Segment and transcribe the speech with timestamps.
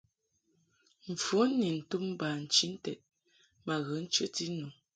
[1.11, 2.99] Mfon ni ntum bachinted
[3.65, 4.67] ma ghə nchəti nu.